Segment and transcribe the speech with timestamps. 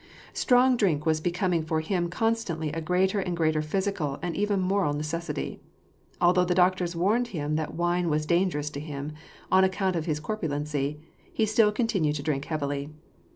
[0.33, 4.93] Strong drink was becoming for him constantly a greater and greater physical, and even moral,
[4.93, 5.59] necessity.
[6.19, 9.11] Although the doc tors warned him that wine was dangerous to him,
[9.51, 10.99] on account of his corpulency,
[11.31, 12.89] he still continued to drink heavily.